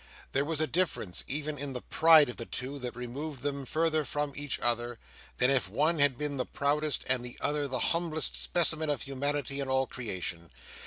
There 0.31 0.45
was 0.45 0.59
a 0.59 0.65
difference 0.65 1.23
even 1.27 1.59
in 1.59 1.73
the 1.73 1.81
pride 1.83 2.27
of 2.27 2.37
the 2.37 2.47
two, 2.47 2.79
that 2.79 2.95
removed 2.95 3.43
them 3.43 3.67
farther 3.67 4.03
from 4.03 4.33
each 4.35 4.59
other, 4.59 4.97
than 5.37 5.51
if 5.51 5.69
one 5.69 5.99
had 5.99 6.17
been 6.17 6.37
the 6.37 6.43
proudest 6.47 7.05
and 7.07 7.23
the 7.23 7.37
other 7.39 7.67
the 7.67 7.77
humblest 7.93 8.33
specimen 8.35 8.89
of 8.89 9.03
humanity 9.03 9.59
in 9.59 9.67
all 9.69 9.85
creation. 9.85 10.49